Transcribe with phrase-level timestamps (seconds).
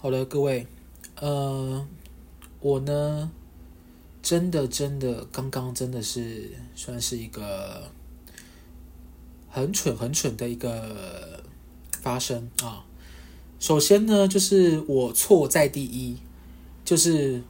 [0.00, 0.64] 好了，各位，
[1.16, 1.84] 呃，
[2.60, 3.32] 我呢，
[4.22, 7.90] 真的真的刚刚真的是算是一个
[9.48, 11.42] 很蠢很蠢的一个
[12.00, 12.86] 发生啊。
[13.58, 16.18] 首先呢，就是我错在第一，
[16.84, 17.42] 就是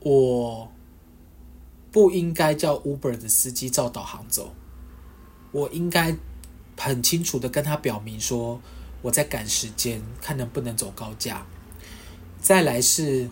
[0.00, 0.68] 我
[1.92, 4.52] 不应该叫 Uber 的司机照导航走，
[5.52, 6.16] 我应该
[6.76, 8.60] 很清楚的跟他表明说
[9.02, 11.46] 我在赶时间，看能不能走高架。
[12.42, 13.30] 再来是，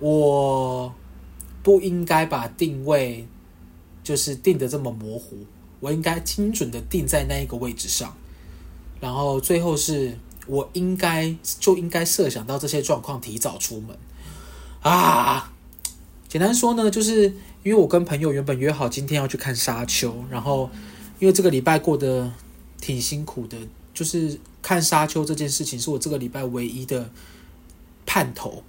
[0.00, 0.92] 我
[1.62, 3.26] 不应该把定位
[4.02, 5.38] 就是定得这么模糊，
[5.78, 8.14] 我应该精准的定在那一个位置上。
[9.00, 10.18] 然后最后是。
[10.46, 13.96] 我应该就应该设想到这些状况，提早出门
[14.80, 15.52] 啊。
[16.26, 17.24] 简单说呢，就是
[17.62, 20.68] 因为我跟朋友原本约好今天要去看沙丘，然后
[21.20, 22.32] 因为这个礼拜过得
[22.80, 23.56] 挺辛苦的，
[23.94, 27.08] 就是看沙丘这件事情是我这个礼拜唯一的
[28.10, 28.64] 盼头。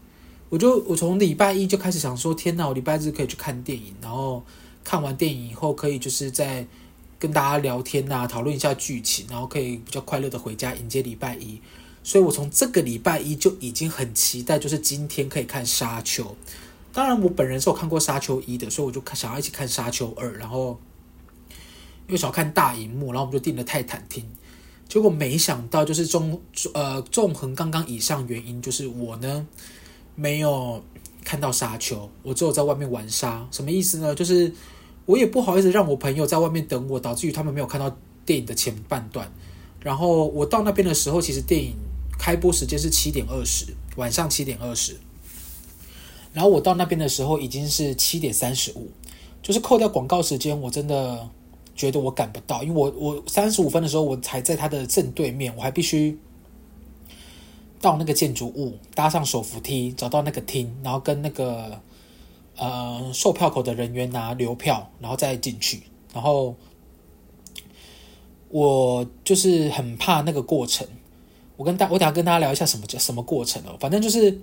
[0.49, 4.43] 我就我从礼拜一就开始想说，天哪，我礼拜日可以去看电影，然后
[4.83, 6.67] 看完电影以后可以就是在。
[7.21, 11.61] 跟大家聊天呐、讨论一下剧情，然后可以比较快乐的回家迎接礼拜一。
[12.03, 16.23] 所以我从这个礼拜一就已经很期待，就是今天可以看《沙丘》。
[16.91, 20.35] 当然，我本人是有看过《沙丘》一的，所以我就想要一起看《沙丘》二。
[20.39, 20.79] 然后
[22.07, 24.27] 又想要看大荧幕，然后我们就订了泰坦厅。
[24.91, 26.37] 结果没想到，就是综
[26.73, 29.47] 呃纵横刚刚以上原因，就是我呢
[30.15, 30.83] 没有
[31.23, 33.47] 看到《沙丘》，我只有在外面玩沙。
[33.51, 34.13] 什么意思呢？
[34.13, 34.53] 就是。
[35.07, 39.29] 我也不好意思让我朋友在外面等我，导致于他们没有看到电影的前半段。
[39.81, 41.73] 然后我到那边的时候，其实电影
[42.19, 44.95] 开播时间是七点二十，晚上七点二十。
[46.31, 48.91] 然后我到那边的时候已经是七点三十五，
[49.41, 51.27] 就是扣掉广告时间，我真的
[51.81, 56.17] 觉得我赶不到，因为我我三十五分的时候我才在他的正对面，我还必须
[57.79, 61.81] 到那个建筑物，搭上手扶梯，找到那个厅，然后跟那个。
[62.57, 65.81] 呃，售票口的人员拿留票，然后再进去。
[66.13, 66.55] 然后
[68.49, 70.85] 我就是很怕那个过程。
[71.57, 73.75] 我跟大，我等下跟大家聊一下什么叫什么过程哦。
[73.79, 74.39] 反正就是，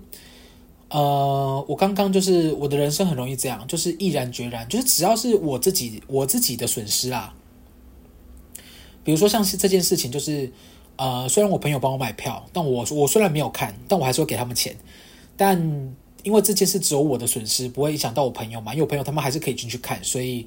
[0.90, 7.34] 呃，我刚刚就是我的人生很容易这样，就是毅然决然，就是只要是我自己我自己的损失啊。
[9.04, 10.50] 比如说像是这件事情，就是
[10.96, 14.76] 呃，虽然我朋友帮我买票，但我我虽然没有看，但我还是会给他们钱，
[15.36, 15.94] 但。
[16.24, 18.74] 因为这件事只有我的损失，不会影响到我朋友嘛？
[18.74, 20.44] 因为我朋友他们还是可以进去看，所以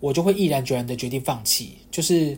[0.00, 1.76] 我就会毅然决然的决定放弃。
[1.90, 2.36] 就是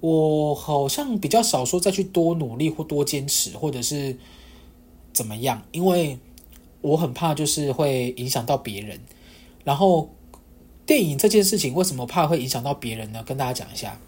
[0.00, 4.16] 我好像比较少说再去多努力或多坚持，或者是
[5.18, 6.18] 怎么样，因为
[6.80, 9.00] 我很怕就是会影响到别人。
[9.64, 10.08] 然后
[10.86, 13.22] 电影这件事情为什么怕会影响到别人呢？
[13.26, 13.98] 跟大家讲一下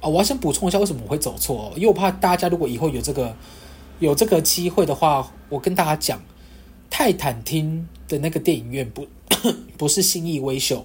[0.00, 3.36] 啊，我要先补充一下为什么我会走错，因为我怕大家如果以后有这个。
[3.98, 6.20] 有这个机会的话，我跟大家讲，
[6.90, 9.06] 泰坦厅的那个电影院不
[9.78, 10.84] 不是新义威秀，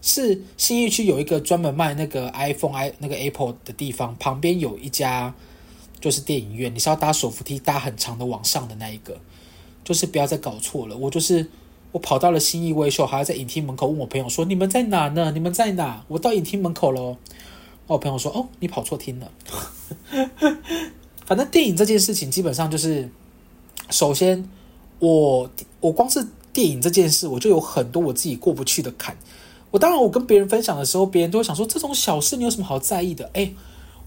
[0.00, 5.34] 是新义区有一个专门卖那个 iPhone、i 那个 Apple 的地方，旁边有一家
[6.02, 9.16] 就是电影院，你是要搭手扶梯搭很长的往上的那一个，
[9.84, 10.96] 就是不要再搞错了。
[10.96, 11.48] 我就是
[11.92, 15.30] 我跑到了新义威秀，还要在影厅门口问我朋友说：“你们在哪呢？
[15.30, 17.16] 你们在哪？”我到影厅门口了，
[17.86, 19.30] 我朋友说：“哦，你跑错厅了。”
[21.24, 23.08] 反正电影这件事情，基本上就是，
[23.88, 24.48] 首先
[24.98, 25.48] 我
[25.80, 29.16] 我光是电影这件事，我就有很多我自己过不去的坎。
[29.70, 33.30] 我当然，我跟别人分享的时候，别人都会想说，这种小事你有什么好在意的？
[33.34, 33.54] 诶，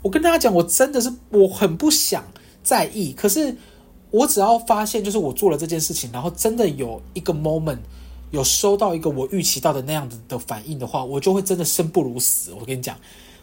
[0.06, 2.24] 我跟大家讲，我真的是我很不想
[2.62, 3.12] 在意。
[3.12, 3.58] 可是
[4.12, 7.80] 我只要发现，就是我做了这件事情，然后真的有一个 moment
[8.30, 12.54] 有收到一个我预期到的那样子的反应的话，我就会真的生不如死。
[12.54, 12.96] 我跟你讲，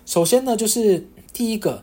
[0.07, 1.83] 首先呢，就是第一个。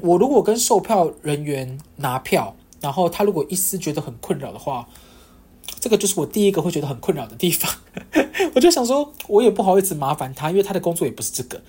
[0.00, 4.88] 我如果跟售票人员拿票，然后他如果一丝觉得很困扰的话，
[5.80, 7.70] 这个就是我第一个会觉得很困扰的地方。
[8.54, 11.60] 我就想说，我也不好意思麻烦他，因为他的工作也不是这个。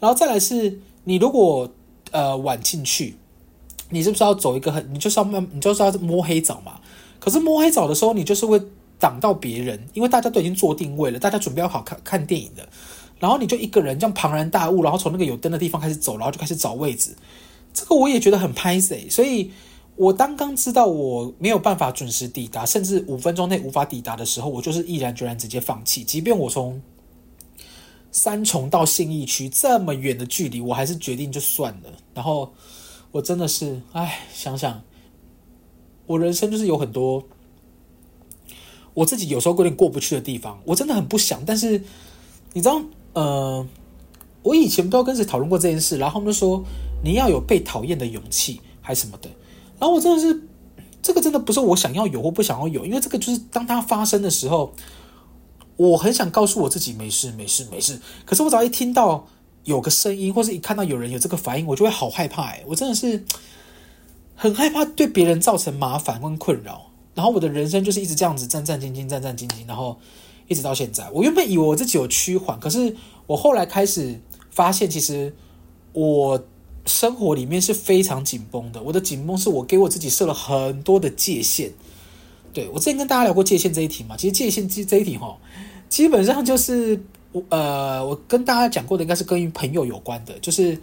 [0.00, 1.70] 然后再来是，你如果
[2.10, 3.16] 呃晚进去，
[3.90, 6.80] 你是不是要走一个很，你就是要慢，你就是要摸黑找嘛？
[7.18, 8.60] 可是摸黑找的时候，你就是会
[8.98, 12.68] 挡到别人，因为大家都已经做定位了，大家准备要好看看电影的，
[13.18, 17.16] 然后你就一个人这样庞然大物，然后从那个有灯的地方开始走，然后就开始找位置。
[17.74, 19.50] 这个我也觉得很拍，所以
[19.96, 26.02] 我刚刚知道我没有办法准时抵达，甚至五分钟内无法抵达的时候，我就是毅然决然直接放弃。
[26.02, 26.80] 即便我从
[28.10, 31.92] 三重到信义区这么远的距离，我还是决定就算了。
[32.14, 32.52] 然后
[33.10, 34.82] 我真的是，哎，想想
[36.06, 37.24] 我人生就是有很多
[38.94, 41.44] 我自己有时候有点过不去的地方，我真的很不想。
[41.44, 41.82] 但是
[42.52, 42.82] 你知道，
[43.12, 43.66] 呃，
[44.42, 46.64] 我以前不知道跟谁讨论过这件事，然后他们就说。
[47.00, 49.30] 你要有被讨厌的勇气，还什么的？
[49.78, 50.42] 然后我真的是，
[51.00, 54.72] 这个真的不是我想要有或不想要有，因为这个就是当它发生的时候，
[55.78, 59.26] 我很想告诉我自己没事没事没事，可是我只要一听到
[59.64, 63.24] 有个声音，或是一看到有人有这个反应，我就会好害怕哎，我真的是
[64.36, 69.98] 很害怕对别人造成麻烦跟困扰，然后我的人生就是一直这样子战战兢兢战战兢兢，然后
[70.48, 71.10] 一直到现在。
[71.10, 72.94] 我原本以为我自己有趋缓，可是
[73.26, 74.20] 我后来开始
[74.50, 75.34] 发现，其实
[75.94, 76.44] 我。
[76.86, 81.70] 生活里面是非常紧绷的，我的紧绷是我给我自己设了很多的界限。
[82.54, 85.36] 对，我之前跟大家聊过界限这一题嘛，其实界限这这一题哈，
[85.88, 87.00] 基本上就是
[87.32, 90.78] 我呃，我跟大家讲过的应该是跟朋友有关的，就是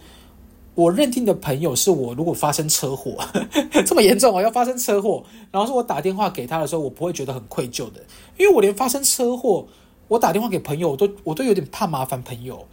[0.74, 3.16] 我认定的朋友是我如果发生车祸
[3.86, 8.00] 这么严重啊，要发生车祸，然后是我打电话给他的时候，我不会觉得很愧疚的，
[8.38, 9.66] 因为我连发生车祸，
[10.08, 12.66] 我打电话给朋友，我都我都有点怕麻烦朋友，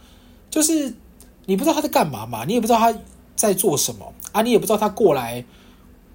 [0.50, 0.94] 就是
[1.46, 2.94] 你不知道他在干嘛嘛，你也不知道他。
[3.36, 4.42] 在做什么啊？
[4.42, 5.44] 你也不知道他过来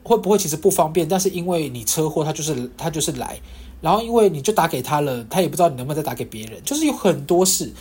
[0.03, 3.39] 会不会其实不方便，但是因为你车祸，他就是他就是来，
[3.81, 7.71] 然后因为你就打给他了，他也不知道你能不能再打给别人，就是有很多事。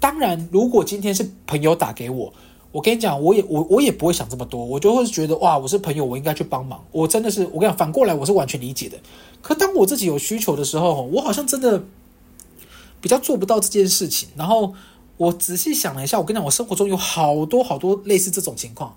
[0.00, 2.32] 当然，如果今天是朋友打给我，
[2.72, 6.84] 我跟你讲，我也我我也不会想这么多，我就会觉得哇，我是朋友，我应该去帮忙。
[6.92, 8.98] 我真的是我跟你讲，反过来我是完全理解的。
[9.40, 11.84] 可当我自己有需求的时候，我好像真的
[13.00, 14.74] 比较做不到这件事情，然后。
[15.18, 18.94] 我仔细想了一下，我跟你讲，我生活中有好多好多类似这种情况，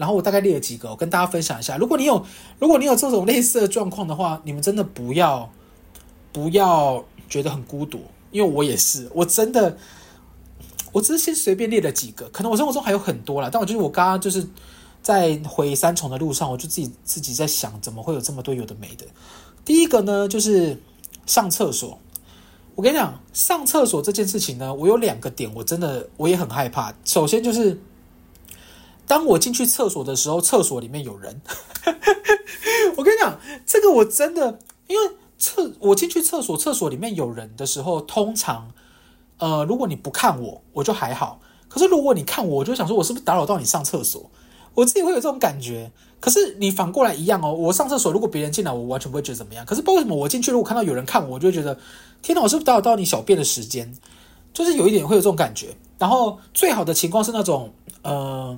[0.00, 1.76] 然后我大概列了几个，我跟大家分享一下。
[1.76, 2.24] 如果你有，
[2.58, 5.52] 如果你有这种类似的状况的话，你们真的不要
[6.32, 8.00] 不要觉得很孤独，
[8.30, 9.76] 因为我也是，我真的，
[10.90, 14.48] 我只是先随便列了几个，可能我生活中还有很多啦，但我就是我刚刚就是
[15.02, 19.04] 在回三重的路上，我就自己自己在想，怎么会有这么多有的没的？
[19.66, 20.80] 第一个呢，就是
[21.26, 21.98] 上厕所。
[22.74, 26.94] 我跟你讲，上厕所这件事情呢，我有两个点，我真的我也很害怕。
[27.04, 27.78] 首先就是，
[29.10, 31.40] 当我进去厕所的时候，厕所里面有人。
[32.96, 38.70] 我跟你讲，这个我真的，因为厕我进去厕所，厕所里面有人的时候，通常，
[39.38, 41.40] 呃，如果你不看我，我就还好。
[41.68, 44.30] 可是如果你看我，我就想说，我是不是打扰到你上厕所？
[44.74, 45.90] 我自己会有这种感觉。
[46.20, 49.66] 可是你反过来一样哦，我上厕所，如果别人进来，我完全不会觉得怎么样。
[49.66, 51.76] 可是不知道为什么我进去，如果看到有人看我，我就会觉得，
[52.22, 53.92] 天哪，我是不是打扰到你小便的时间？
[54.54, 55.74] 就是有一点会有这种感觉。
[55.98, 58.56] 然后最好的情况是那种，呃，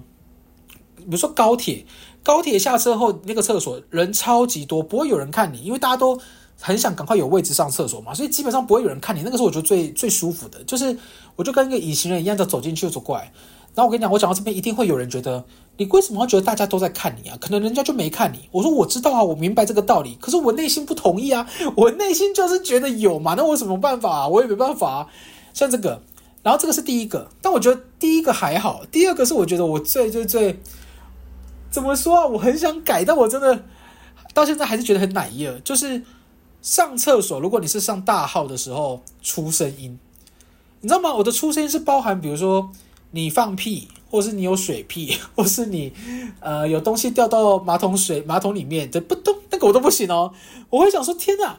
[1.02, 1.84] 比如说高铁，
[2.22, 6.19] 高铁下车后那个厕所人超级多，不会有人看你，因为大家都
[6.60, 9.22] 很想赶快有位置上厕所嘛，所以基本上不会有人看你。
[9.22, 10.96] 那个时候我觉得最最舒服的，就是
[11.37, 13.32] 我就跟一个隐形人一样，就走进去就走过来。
[13.75, 15.43] 然后我跟你讲，我讲到这边一定会有人觉得，
[15.78, 17.38] 你为什么会觉得大家都在看你啊？
[17.40, 18.49] 可能人家就没看你。
[18.50, 24.28] 我说我知道啊，我明白这个道理，可是我内心不同意啊，我内心就是觉得有嘛，那我什么办法啊？
[24.28, 25.06] 我也没办法啊。
[25.54, 26.02] 像这个，
[26.43, 30.60] 然后这个是第一个，但我觉得第一个还好，第二个是我觉得我最最最
[31.72, 32.26] 怎么说啊？
[32.26, 33.64] 我很想改，但我真的
[34.32, 36.04] 到现在还是觉得很奶油，就是
[36.60, 39.98] 上厕所，如果你是上大号的时候出声音，
[40.82, 41.12] 你知道吗？
[41.14, 42.70] 我的出声音是包含，比如说。
[43.14, 45.92] 你放屁，或是你有水屁， 或是你
[46.40, 50.32] 呃有东西掉到马桶水马桶里面，这不都那个我都不行哦。
[50.70, 51.58] 我会想说，天哪，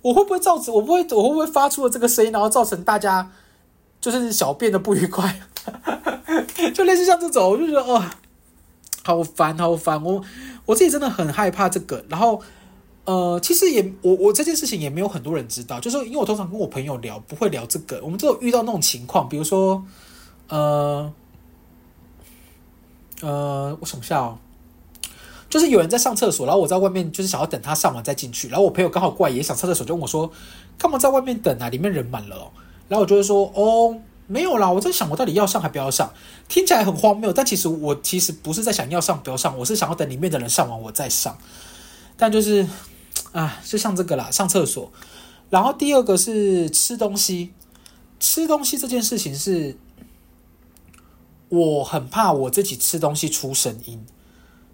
[0.00, 0.72] 我会不会造成？
[0.72, 3.30] 我不会，我会不会发出了这个声音，然后造成大家
[4.00, 5.38] 就是小便的不愉快？
[6.72, 8.02] 就类似像这种，我就觉得哦，
[9.06, 10.02] 好烦，好烦。
[10.02, 10.20] 我
[10.64, 12.04] 我自己真的很害怕这个。
[12.08, 12.42] 然后
[13.04, 19.84] 呃，其实也我我这件事情也没有很多人知道，就是因为我通常跟我朋友聊不会聊这个，我们只有遇到那种情况，比如说。
[20.48, 21.12] 呃，
[23.20, 24.38] 呃，我想一下哦，
[25.50, 30.30] 就是有人在上厕所，然后我在外面，就是想要等他上完再进去，然后我朋友刚好过来也想上厕所，就问我说
[30.78, 31.68] ：“干嘛在外面等啊？
[31.68, 32.52] 里面人满了哦。”
[32.88, 36.12] 然后我就会说：“哦，没有啦，我在想我到底要上还不要上。”
[36.48, 41.36] 听起来很荒谬，但其实我其实不是在想要上不要上，我是想要等里面的人上完我再上。
[42.16, 42.66] 但就是
[43.32, 44.92] 啊，就像这个啦，上厕所。
[45.50, 47.52] 然后第二个是吃东西，
[48.18, 49.76] 吃东西这件事情是。
[51.48, 54.04] 我很怕我自己吃东西出声音，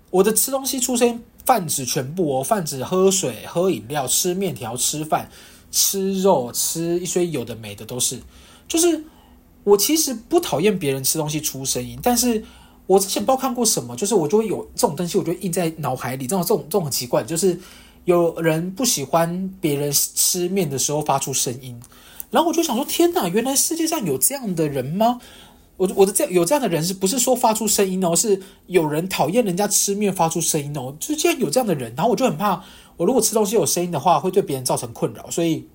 [0.08, 5.30] 我的吃东西出声音泛指全部哦，泛指喝水、喝饮料、吃面条、吃饭、
[5.70, 8.22] 吃肉、吃一些有的没的都是。
[8.66, 9.04] 就是
[9.64, 12.44] 我其实不讨厌别人吃东西出声音，但是
[12.86, 16.26] 我之前不知道看过什么，就是我就会有这种东西，我就印在脑海里。
[16.26, 17.58] 这种这种这种很奇怪，就是
[18.04, 21.80] 有人不喜欢别人吃面的时候发出声音，
[22.30, 25.20] 然后我就想说：天哪，原来世界上有这样的人吗？
[25.76, 28.14] 我我的这有这样的人，是不是说发出声音哦？
[28.14, 30.94] 是有人讨厌人家吃面发出声音哦？
[30.98, 32.62] 就是既然有这样的人，然后我就很怕，
[32.96, 35.68] 我如果吃东西有声音的话，会对别人造成困扰，所以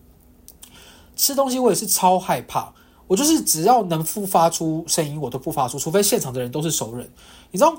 [1.16, 2.74] 吃东西我也是超害怕。
[3.08, 7.10] 我就是只要能不发出声音，我都不发出，除非现场的人都是熟人。
[7.52, 7.76] 你知道，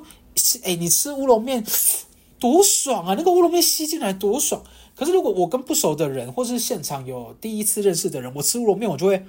[0.65, 1.65] 哎，你吃乌龙面，
[2.41, 3.15] 多爽啊！
[3.17, 4.63] 那个乌龙面吸进来多爽。
[4.97, 9.25] 可是如果我跟不熟的人，或是现场有第一次认识的人，我吃乌龙面，我就会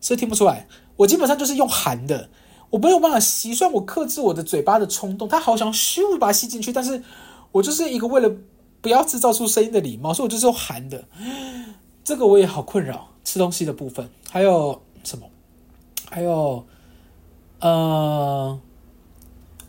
[0.00, 0.66] 是听不出来。
[0.96, 2.30] 我基本上就是用含的，
[2.70, 7.02] 我没有办法吸，虽然我克制我的嘴巴的冲动，他好想咻把它吸进去，但是
[7.52, 8.32] 我就是一个为了
[8.80, 11.04] 不要制造出声音的礼貌，所以我就是用含的。
[12.02, 15.26] 这个我也好困扰，吃东西的部分还有什么？
[16.10, 16.66] 还有，
[17.60, 18.60] 呃。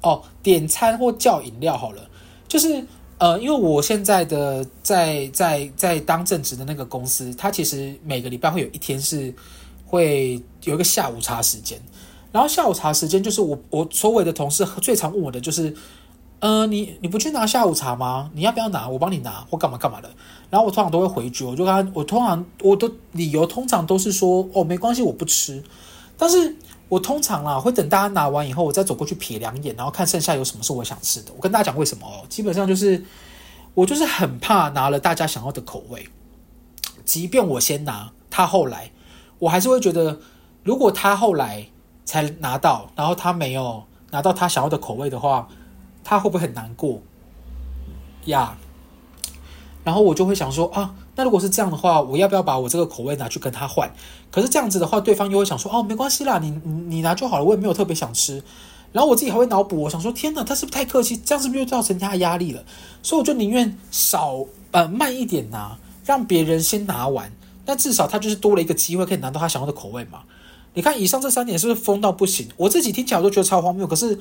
[0.04, 2.02] 哦，点餐或叫饮料好了，
[2.48, 2.84] 就是
[3.20, 9.32] 呃，因为我现在的在在在当正职的那个公司，它其实每个礼拜会有一天是
[9.86, 11.80] 会有一个下午茶时间，
[12.32, 15.72] 然后下午茶时间就是我我所有的同事最常问我的就是，
[16.42, 18.30] 呃，你你不去拿下午茶吗？
[18.34, 18.90] 你要不要拿？
[18.90, 20.12] 我帮你拿或干嘛干嘛的。
[20.50, 25.64] 然后我通常都会回绝，我就跟他，我通常我的理由通常都是说，哦，没关系，我不吃，
[26.18, 26.58] 但是。
[26.92, 31.32] 我通常啦会等大家拿完以后，我再走过去瞥两眼，然后看剩下有什么是我想吃的。
[31.38, 33.02] 我跟大家讲为什么哦，基本上就是
[33.74, 36.06] 我就是很怕拿了大家想要的口味，
[37.06, 38.92] 即便我先拿，他后来，
[39.40, 40.20] 我还是会觉得，
[40.64, 41.66] 如果他后来
[42.04, 45.48] 才拿到，然后他没有拿到他想要的口味的话，
[46.04, 47.02] 他会不会很难过
[48.26, 48.58] 呀？
[49.84, 50.96] 然后我就会想说啊。
[51.14, 53.92] 那如果是这样的话，我要不要把我这个口味拿去跟他换？
[54.32, 56.50] 可是这样子的话，对方又会想说：“哦，没关系啦，你
[56.88, 58.42] 你拿就好了，我也没有特别想吃。”
[58.94, 61.18] 然后我自己还会脑补，我想说：“天哪，他是不是太客气？
[61.18, 62.64] 这样是不是又造成他压力了？”
[63.04, 67.30] 所以我就宁愿少呃慢一点拿，让别人先拿完。
[67.66, 70.22] 那至少他就是多了一个机会可以拿到他想要的口味嘛。
[70.74, 72.48] 你看以上这三点是不是疯到不行？
[72.56, 73.86] 我自己听起来都觉得超荒谬。
[73.86, 74.18] 可是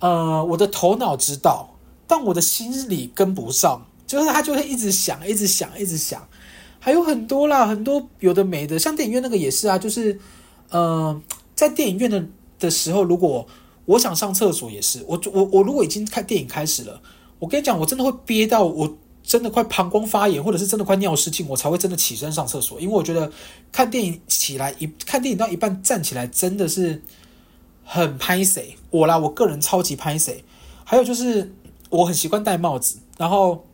[0.00, 1.76] 呃，我的头脑知道，
[2.06, 3.86] 但我的心里跟不上。
[4.06, 6.28] 就是他就会一直想，一直想，一直想，
[6.78, 10.16] 还有很多啦，很多有的没的，像电影院那个也是啊，就是，
[10.70, 11.20] 呃，
[11.56, 12.24] 在电影院的
[12.60, 13.44] 的时候，如果
[13.84, 17.00] 我想上厕所也是，我我我如果已经看电影开始了，
[17.40, 23.28] 我跟你讲，我真的会憋到我真的快膀胱发炎，或者是真的快尿失禁，我才会真的起身上厕所，因为我觉得
[23.72, 27.02] 看电影起来一看电影到一半站起来真的是
[27.86, 30.44] 很拍谢，我啦，我个人超级拍谢，
[30.84, 31.54] 还有就是
[31.88, 33.64] 我很习惯戴帽子，然后。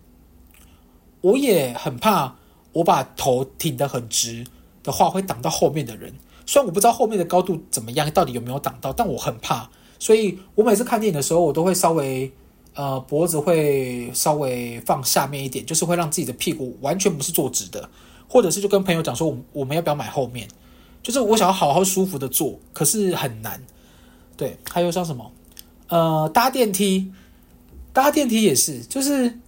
[1.24, 2.34] 我也很怕，
[2.72, 4.44] 我把头挺得很直
[4.82, 6.12] 的话，会挡到后面的人。
[6.44, 9.70] 虽然我不知道后面的高度怎么样，到底有没有挡到，但我很怕。
[10.00, 12.32] 所以我每次看电影的时候，我都会稍微，
[12.74, 17.88] 呃，脖子会稍微放下面一点，就是会让自己的屁股完全不是坐直的，
[18.26, 20.48] 或者是就跟朋友讲说，我我们要不要买后面？
[21.04, 23.62] 就是我想要好好舒服的坐，可是很难。
[24.36, 25.32] 对，还有像什么，
[25.88, 27.12] 呃，搭电梯，
[27.92, 29.38] 搭电梯也是，就是。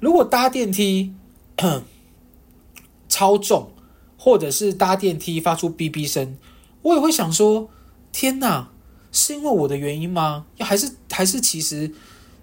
[0.00, 1.12] 如果搭电梯
[3.06, 3.70] 超重，
[4.16, 6.38] 或者是搭电梯发出哔哔声，
[6.80, 7.68] 我也会想说：
[8.10, 8.70] 天哪，
[9.12, 10.46] 是因为我的原因吗？
[10.58, 11.92] 还是还是其实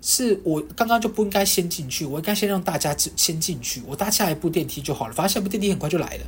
[0.04, 5.14] 是我刚刚就不应该先进去，我应该先让大家先进去，我搭下一部电梯就好了。
[5.16, 6.26] 反正下一部电梯很快就来了，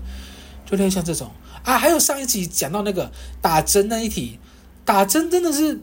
[0.65, 1.29] 就类似像这种
[1.63, 1.77] 啊。
[1.77, 4.39] 还有上一集讲到那个打针那一题，
[4.89, 5.81] 打针真的是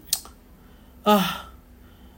[1.05, 1.45] 啊。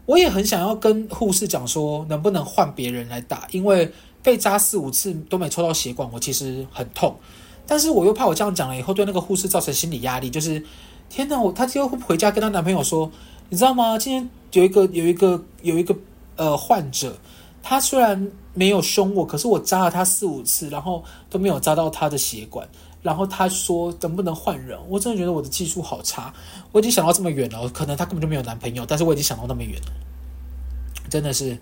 [0.06, 3.46] 我也很想要跟护士讲说，能不能换别人来打？
[3.50, 3.92] 因为
[4.22, 7.14] 被扎四五次都没抽到血管，我其实很痛。
[7.66, 10.30] 但是我又怕我这样讲了以后，对那个护士造成心理压力。
[10.30, 10.64] 就是，
[11.10, 13.12] 天哪，我她今天会回家跟她男朋友说，
[13.50, 13.98] 你知道吗？
[13.98, 15.94] 今天有一个有一个有一个
[16.36, 17.18] 呃患者，
[17.62, 22.66] 他虽然没有凶我，可是我扎了他四五次，然后都没有扎到他的血管。
[23.00, 24.78] 然后他说能不能换人？
[24.88, 26.34] 我真的觉得我的技术好差。
[26.72, 29.92] 我已经想到这么远了，可能他根本就没有男朋友，但是我已经想到那么远了，
[31.08, 31.58] 真的是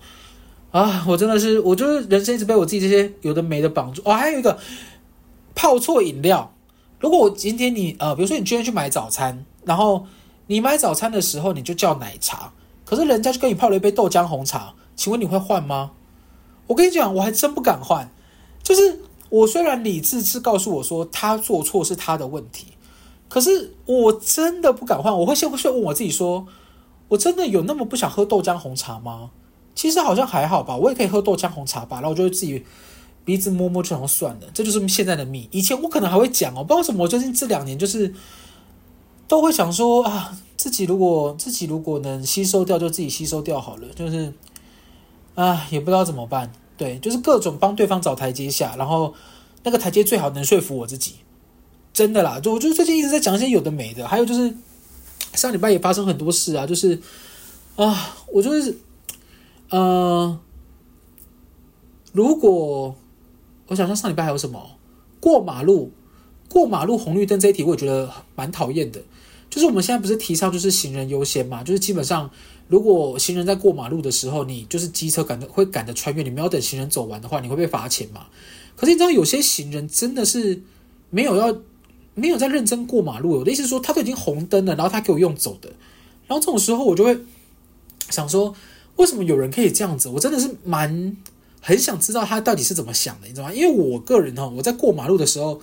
[0.71, 1.05] 啊！
[1.07, 4.01] 我真的是，我就是人生一直被我自己这些有的没的绑住。
[4.05, 4.59] 哦，还有一个
[5.55, 6.53] 泡错饮料。
[6.99, 10.07] 如果我今天你呃，比如说你今天去买早餐，然后
[10.47, 12.53] 你买早餐的时候你就叫奶茶，
[12.85, 15.93] 可是人家就给你泡了一杯豆浆红茶，请问你会换吗？
[16.67, 18.11] 我跟你讲，我还真不敢换，
[18.63, 19.03] 就是。
[19.29, 22.67] 我虽然理智是告诉我说他做错是他的问题，
[23.29, 25.17] 可是我真的不敢换。
[25.19, 26.47] 我会先会问我自己说，
[27.09, 29.31] 我真的有那么不想喝豆浆红茶吗？
[29.75, 31.97] 其实好像还好吧，我也可以喝豆浆红茶吧。
[31.97, 32.65] 然后我就会自己
[33.25, 35.47] 鼻子摸摸就想算了，这就是现在的命。
[35.51, 38.15] 以前我可能还会讲哦，不知道为什么我最近这两年就是
[39.29, 43.89] 都会想说啊，自己如果自己如果能吸收掉，就自己吸收掉好了。
[43.95, 44.33] 就是
[45.35, 46.51] 啊，也不知道怎么办。
[46.77, 49.15] 对，就是各种帮对方找台阶下，然后
[49.63, 51.15] 那个台阶最好能说服我自己，
[51.93, 52.39] 真的啦。
[52.39, 54.55] 就我就最近一直在讲一些有的没的，还有就是
[55.35, 57.01] 上礼拜也发生很多事啊，就是
[57.77, 58.77] 啊，我就是
[59.71, 60.39] 呃，
[62.13, 62.95] 如果
[63.69, 64.79] 我想说上礼拜还有什么
[65.19, 65.91] 过马路
[66.49, 69.03] 过马路红绿灯这一题，我也觉得蛮讨厌的。
[69.49, 72.31] 就是我们现在不是提倡就是行人优先嘛，就是基本上
[72.69, 78.27] 如果行人在过马路的时候，你就是机车赶的会赶着穿越，你没有等行人走完的话，你会被罚钱嘛？
[78.75, 80.63] 可是你知道有些行人真的是
[81.11, 81.57] 没有要
[82.15, 83.39] 没有在认真过马路。
[83.39, 85.69] 我的意思是说，他都已经红灯了，然后他给我用走的，
[86.27, 87.17] 然后这种时候我就会
[88.11, 88.55] 想说，
[88.97, 90.09] 为什么有人可以这样子？
[90.09, 91.17] 我真的是蛮
[91.61, 93.53] 很想知道他到底是怎么想的，你知道吗？
[93.53, 95.61] 因为我个人哈，我在过马路的时候，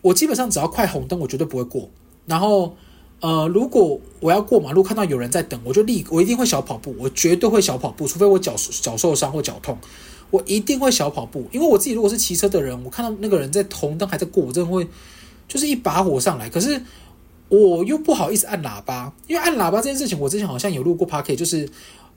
[0.00, 1.90] 我基本上只要快红灯，我绝对不会过。
[2.26, 2.76] 然后
[3.20, 9.76] 呃，如果我要过马路看到有人在等，我就立我一定会小跑步，我绝对会小跑步，除非我脚脚受伤或脚痛。
[10.30, 14.86] 我一定会小跑步，因为我自己如果是骑车的人，我看到那个人在红灯还在过，我真的会
[15.48, 16.50] 就是一把火上来。
[16.50, 16.80] 可是
[17.48, 21.66] 我又不好意思按喇叭，因为按喇叭这件事情，我之前好像有录过 Podcast，就是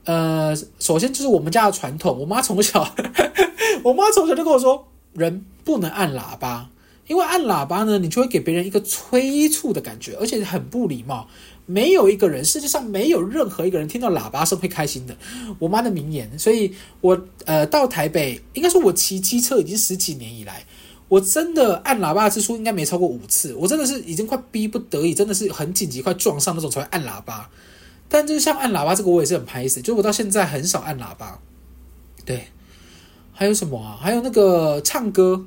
[0.03, 2.85] 呃，首先就是我们家的传统，我妈从小，
[3.81, 6.69] 我妈从小就跟我说，人不能按喇叭，
[7.11, 11.27] 因为按喇叭呢，你就会给别人一个催促的感觉，而且很不礼貌。
[11.65, 15.17] 没有一个人，世界上没有任何一个人听到喇叭声会开心的。
[15.59, 20.65] 我妈的名言，所以我呃到台北，应该说我骑机车已经十几年以来，
[21.09, 23.53] 我真的按喇叭的次数应该没超过五次。
[23.55, 27.49] 我真的是已经快逼不得已，真的是很紧急，快撞上那种才会按喇叭。
[28.07, 31.37] 但就是像按喇叭这个，我也是很排斥，就我到现在很少按喇叭。
[32.23, 32.47] 对，
[33.33, 33.99] 还有什么啊？
[34.01, 35.45] 还有那个唱歌，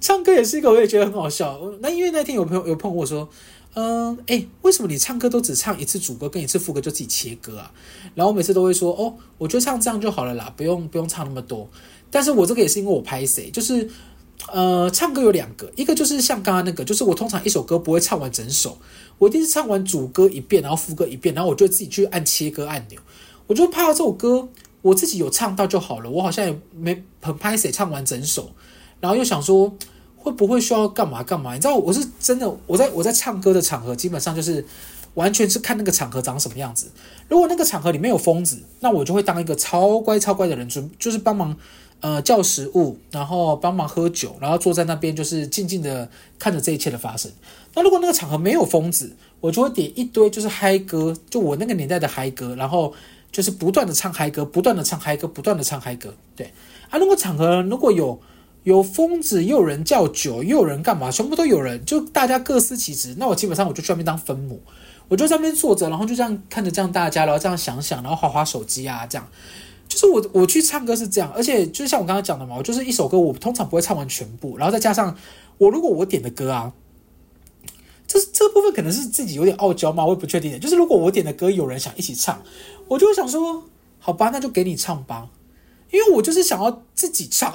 [0.00, 1.60] 唱歌也是一个，我也觉得很好笑。
[1.80, 3.28] 那因为那天有朋友有碰我说。
[3.74, 7.70] 嗯，哎、为什么你唱歌都只唱一次主歌跟一次副歌就自己切歌啊？
[8.14, 11.68] 然后我每次都会说，哦，我觉得唱这样就好了啦，不用不用唱那么多。
[12.10, 13.88] 但是我这个也是因为我拍谁，就是
[14.50, 18.78] 呃，唱歌有两个，一个就是像刚刚那个，就是我通常一首歌不会唱完整首，
[19.18, 22.98] 我一定是唱完主歌一遍，然后副歌一遍，然后我就自己去按切歌按钮。
[23.46, 24.48] 我就怕这首歌
[24.82, 28.50] 我自己有唱到就好了，我好像也没很拍谁唱完整首，
[29.00, 29.72] 然后又想说。
[30.20, 31.54] 会不会需要干嘛干嘛？
[31.54, 34.62] 你知道我是真的，我在我在唱歌的场合，基本上就是
[35.14, 36.90] 完全是看那个场合长什么样子。
[37.28, 41.56] 如果那个场合里面有疯子，那我就会当一个超乖超乖的人，准就是帮忙
[42.00, 47.30] 呃叫食物，然后帮忙喝酒，然后坐在那边就是静静的看着这一切的发生。
[47.74, 52.92] 那如果那个场合没有疯子，我就会点一堆就是嗨歌，就我那个年代的嗨歌，然后
[53.32, 56.12] 就是不断的唱嗨歌，不断的唱嗨歌，不断的唱嗨歌。
[56.36, 56.52] 对
[56.90, 58.20] 啊，如果场合如果有。
[58.68, 61.10] 有疯子，又有人叫酒，又有人干嘛？
[61.10, 63.14] 全部都有人，就大家各司其职。
[63.16, 64.60] 那我基本上我就去那边当分母，
[65.08, 69.26] 我就在那边坐着，然后就这样看着这样大家，然后这样想想，然后划划手机啊，这样。
[69.88, 75.16] 就是我我去唱歌是这样，而且就像我刚刚讲的嘛，我就是一首歌，我通常不会唱完全部，然后再加上
[75.56, 76.70] 我如果我点的歌啊，
[78.06, 80.60] 这这部分可能是自己有点傲娇嘛，我也不确定。
[80.60, 82.42] 就是如果我点的歌有人想一起唱，
[82.86, 83.64] 我就想说，
[83.98, 85.28] 好吧，那就给你唱吧，
[85.90, 87.50] 因为我就是想要自己唱。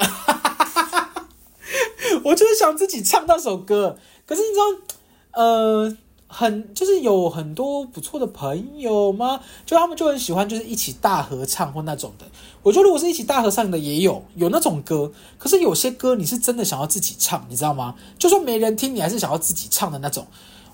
[2.23, 9.39] 我就是想自己唱那首歌，可是你知道，呃，很就是有很多不错的朋友吗？
[9.65, 12.25] 就他们就很喜欢，就是一起大合唱或那种的。
[12.61, 17.95] 我觉得如果是一起大合唱的也有有那种歌，可是有些歌你是真的想要自己唱，你知道吗？
[18.17, 20.25] 就算没人听，你还是想要自己唱的那种。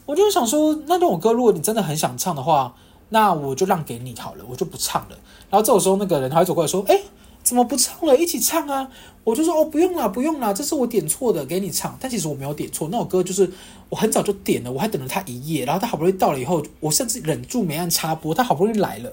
[0.05, 2.75] 我就想说，那种歌如果你真的很想唱的话，
[3.09, 5.17] 那我就让给你好了，我就不唱了。
[5.49, 7.01] 然后这种时候，那个人他会走过来说：“哎。”
[7.49, 8.15] 怎么不唱了？
[8.15, 8.87] 一起唱啊！
[9.23, 11.97] 我就说哦，不用了，不用了，这是我点错的，给你唱。
[11.99, 13.51] 但其实我没有点错，那首歌就是
[13.89, 19.11] 我很早就点了，我还等了他一夜，然后他好不容易到了以后，我甚至忍住没按插播，他好不容易来了，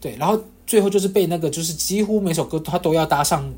[0.00, 3.52] 对，然后最后就是被那个就是几乎每首歌他都要搭上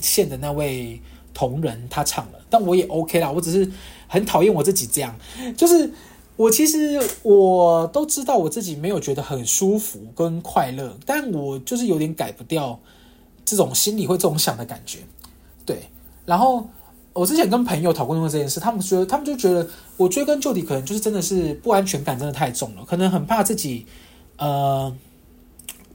[0.00, 1.00] 线的那位
[1.32, 3.70] 同仁他唱了，但我也 OK 啦，我只是
[4.08, 5.16] 很讨厌我自己这样，
[5.56, 5.92] 就是
[6.34, 12.80] 我其实我都知道我自己没有觉得很舒服跟快乐，但我就是有点改不掉。
[13.44, 15.00] 这种心里会这种想的感觉，
[15.66, 15.88] 对。
[16.26, 16.66] 然后
[17.12, 23.86] 我之前跟朋友讨论过这件事，他们觉得他们就觉得我追根究底，可能就是真的是不安全感真的太重了，可能很怕自己
[24.38, 24.96] 呃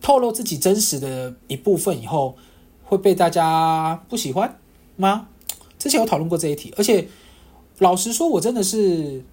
[0.01, 2.38] 透露自己真实的一部分以后
[2.83, 4.59] 会被大家不喜欢
[4.95, 5.27] 吗？
[5.77, 7.07] 之前有讨论过这一题，而且
[7.79, 9.23] 老实说，我真的是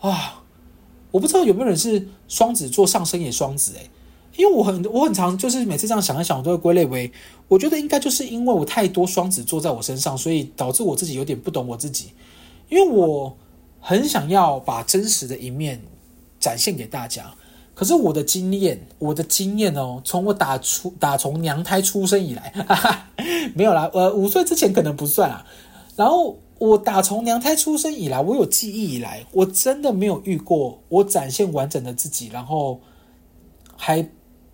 [0.00, 0.42] 啊，
[1.10, 3.90] 我不知道有没有人是双子座上升也双子诶。
[4.36, 7.10] 因为我很我很常就是每次这样想一想，我都会归类为，
[7.48, 12.10] 我觉得应该就是因为我太多双子座在我身上，所以导致我自己有点不懂我自己。
[12.68, 13.34] 因为我
[13.80, 15.80] 很想要把真实的一面
[16.38, 17.32] 展现给大家，
[17.74, 23.08] 可是我的经验，我的经验哦，从我打出打从娘胎出生以来，哈哈，
[23.54, 25.46] 没有啦，呃，五岁之前可能不算啊。
[25.94, 32.80] 然后我打从娘胎出生以来，我有记忆以来，我真的没有遇过我展现完整的自己，然后
[33.76, 34.06] 还。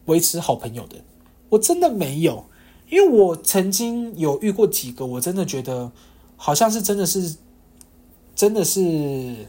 [0.06, 0.96] 维持好朋友的，
[1.48, 2.44] 我真的没有，
[2.90, 5.90] 因为我曾经有遇过几个，我真的觉得
[6.36, 7.36] 好像是真的是，
[8.34, 9.46] 真的是，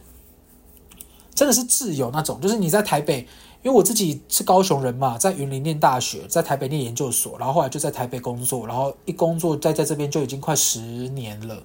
[1.34, 2.40] 真的是挚友那种。
[2.40, 3.26] 就是你在台北，
[3.62, 11.62] 因为我自己是高雄人嘛，在云林念大学，在台北念研究所，然后后来就在台北工作，然后一工作在在这边就已经快十年了。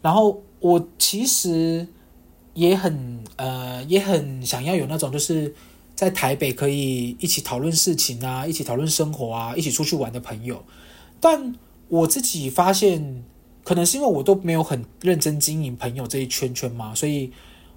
[0.00, 1.86] 然后我其实
[2.54, 5.54] 也很呃也很想要有那种就是
[6.02, 10.60] 在台北可以一起讨论事情啊，一起讨论生活啊，一起出去玩的朋友。
[11.20, 11.54] 但
[11.86, 13.22] 我自己发现，
[13.62, 17.30] 可能是因为我都没有很认真经营朋友这一圈圈嘛，所以。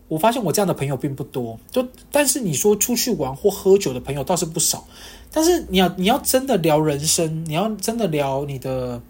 [0.07, 4.85] 我发现我这样的朋友并不多，就但是你说出去玩或喝酒的朋友倒是不少，
[5.31, 9.01] 但是你要你要真的聊人生，你要真的聊你的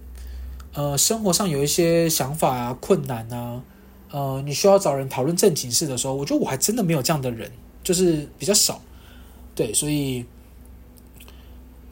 [0.73, 3.61] 呃生活上有一些想法啊、困难啊，
[4.09, 7.51] 呃，你需要找人讨论正经事的时候，我觉得我还真的没有这样的人，
[7.83, 8.81] 就是比较少。
[9.55, 10.25] 对，所以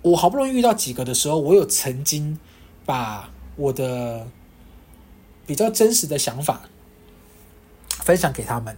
[0.02, 2.38] 我好不容易遇到几个的时候，我有曾经
[2.86, 4.28] 把我的
[5.48, 6.62] 比较真实的想法
[7.90, 8.78] 分享给他们。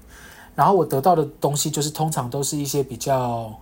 [0.56, 3.60] 然后我得到的东西就是通常都是一些比较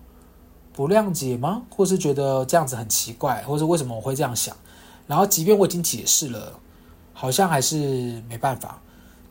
[0.73, 1.63] 不谅解吗？
[1.69, 4.55] 或是觉得这样子很奇怪，或是为什么我会这样想？
[5.07, 6.59] 然后即便我已经解释了，
[7.13, 8.79] 好像还是没办法。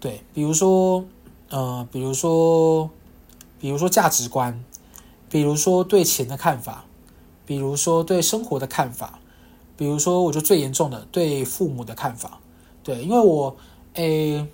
[0.01, 1.05] 对，比如说，
[1.51, 2.91] 呃，比如说，
[3.61, 4.65] 比如说价值观，
[5.33, 6.85] 比如说对钱的看法，
[7.47, 9.19] 比如说对生活的看法，
[9.79, 12.39] 比如说我觉得最严重的对父母的看法。
[12.85, 13.57] 对，因为我，
[13.95, 14.47] 诶，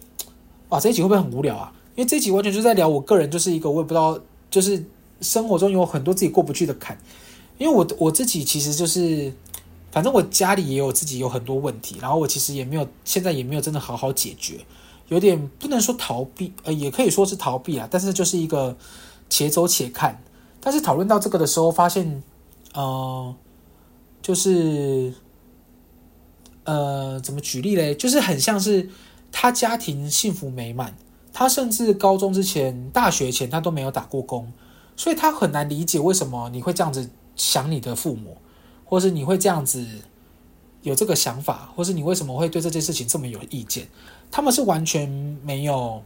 [0.69, 1.73] 哇，这一集会不会很无聊啊？
[1.97, 4.17] 因为这一集完全就在聊我个人，就是一个我也不知道，
[4.49, 4.85] 就是
[5.21, 6.97] 生活中有很多自己过不去的坎。
[7.59, 9.33] 因为我我自己其实就是，
[9.91, 14.61] 反正我家里也有自己有很多问题，然后我其实也没有现在也没有真的好好解决，
[15.09, 17.89] 有点不能说逃避，呃，也可以说是逃避啊。
[17.91, 18.77] 但是就是一个
[19.29, 20.23] 且走且看。
[20.69, 22.23] 但是讨论到这个的时候，发现，
[22.75, 23.35] 呃，
[24.21, 25.15] 就是，
[26.65, 27.95] 呃，怎么举例嘞？
[27.95, 28.91] 就是很像是
[29.33, 30.95] 他家庭幸福美满。
[31.33, 34.53] 他甚至高中之前、大学前，他都没有打过工，
[34.95, 38.37] 所以他很难理解为什么你会这样子想你的父母，
[38.85, 39.83] 或是你会这样子
[40.83, 43.89] 有这个想法，或是你为什么会对这件事情这么有意见？
[44.31, 45.09] 他们是完全
[45.43, 46.03] 没有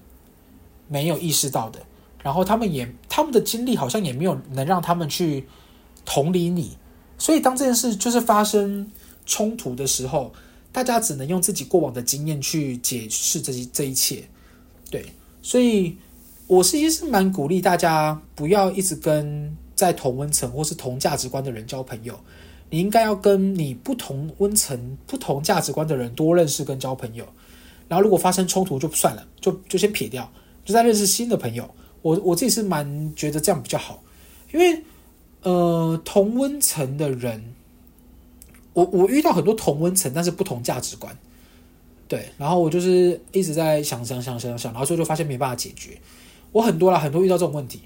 [0.87, 1.81] 没有意识到的，
[2.23, 5.47] 然后他们也他们的经历好像也没有能让他们去
[6.05, 6.77] 同理你，
[7.19, 8.91] 所以当这件事就是发生
[9.27, 10.33] 冲突的时候，
[10.71, 14.25] 大家只能用自己过往的经验去解释这一这一切，
[14.91, 15.07] 对。
[15.43, 15.97] 所以，
[16.47, 22.19] 我其实是蛮鼓励大家不要一直跟在同温层或是同价值观的人交朋友。
[22.71, 27.27] 你应该要跟你不同温层、不同价值观的人多认识跟交朋友。
[27.89, 30.33] 然后，如果发生冲突就算了，就就先撇掉，
[30.65, 31.69] 就再认识新的朋友。
[32.03, 34.03] 我我自己是蛮觉得这样比较好，
[34.53, 34.83] 因为
[35.43, 37.55] 呃，同温层的人，
[38.75, 41.17] 我我遇到很多同温层，但是不同价值观。
[42.07, 45.99] 对，然后我就是一直在想想想想想，然后最后就发现没办法解决。
[46.53, 47.81] 我很多啦，很多遇到这种问题，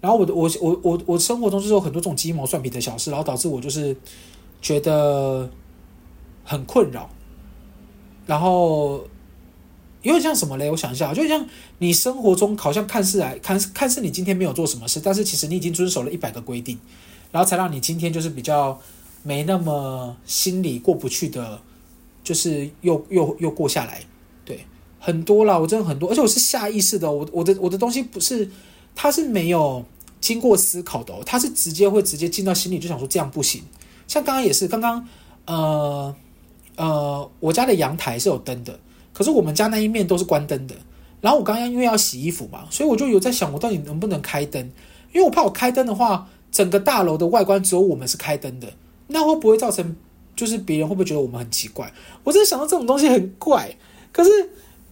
[0.00, 3.96] 然后我的我我我我生活中就是有很多这种鸡毛蒜皮的小事，然后导致我就是
[4.60, 5.48] 觉得
[6.42, 7.08] 很困扰。
[8.26, 9.06] 然后
[10.02, 10.70] 有点像什么嘞？
[10.70, 11.46] 我想一下，就像
[11.78, 16.78] 你生活中好像看似来看看似你今天没有做什么事，但是其实你已经遵守了一百个规定，
[17.32, 18.80] 然后才让你今天就是比较
[19.22, 21.60] 没那么心里过不去的。
[22.24, 24.02] 就是又又又过下来，
[24.44, 24.62] 对，
[24.98, 28.50] 很多啦，我真的很多，而且我是下意识的，我我的我的东西不是，
[28.94, 29.82] 它是没有
[30.20, 33.62] 经过思考的，它是直接会直接进到心里，就想说这样不行。
[34.06, 35.08] 像刚刚也是，刚刚
[35.46, 36.14] 呃
[36.76, 38.78] 呃，我家的阳台是有灯的，
[39.18, 40.76] 可是我们家那一面都是关灯的。
[41.20, 44.62] 然后我刚刚因为要洗衣服嘛，所以我就有在想，我到底能不能开灯？
[45.12, 48.72] 因为我怕我开灯的话，整个大楼的外观只有我们是开灯的，
[49.08, 49.96] 那会不会造成？
[50.36, 51.92] 就是别人会不会觉得我们很奇怪？
[52.22, 53.74] 我真想到这种东西很怪，
[54.12, 54.30] 可是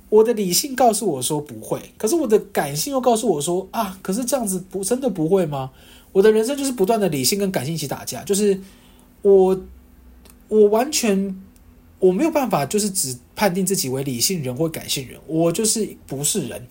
[0.09, 5.71] 我的理性告诉我说不会，可是我的感性又告诉我说啊，可是这样子不真的不会吗？
[6.11, 8.61] 我的人生就是不断的理性跟感性一起打架，就是
[9.23, 9.57] 我
[10.49, 11.41] 我完全
[11.99, 16.67] 我没有办法，就是只判定自己为理性人或感性人，我就是不是人。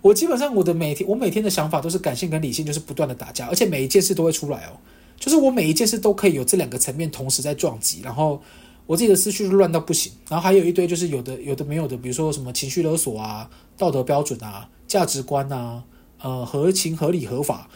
[0.00, 4.78] 我基本上我的每天我每天的想法都是感性跟理性就是不断的打架，而且每一件事都会出来哦。
[5.18, 8.40] 就是我每一件事都可以有这两个层面同时在撞击，然后
[8.86, 15.82] 我自己的思绪乱到不行，然后还有一堆就是有的有的没有的，比如说什么情绪勒索啊、道德标准啊、价值观啊、
[16.22, 17.68] 呃合情合理合法，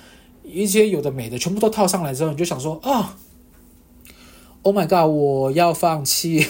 [0.44, 3.18] 一些有的没的全部都套上来之后，你就想说啊
[4.62, 6.46] ，Oh my god，我要放弃，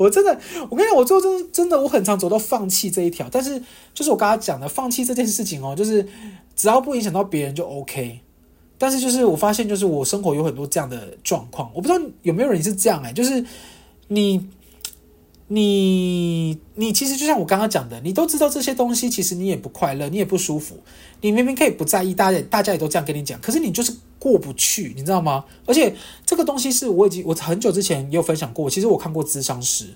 [0.00, 6.08] 我真的，我跟你讲，我最后真真的我很常走到放弃这一条，但是就是我刚刚讲的放弃这件事情哦，就是
[6.56, 8.20] 只要不影响到别人就 OK。
[8.78, 13.44] 但是就是我发现，就是我生活有很多这样的状况，我不知道有没有人是这样哎、就是
[14.08, 14.48] 你
[15.48, 20.78] 你你其实就像我刚刚讲的，你都知道这些东西，其实你也不快乐，你也不舒服。
[21.20, 25.44] 你明明可以不在意，大家大家也都这样跟你讲，可是你就是过不去，你知道吗？
[25.66, 25.92] 而且
[26.24, 29.86] 这个东西是我已经我很久之前也有分享过，其实我看过咨商师，